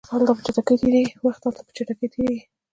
[1.25, 2.41] وخت هلته په چټکۍ تیریږي.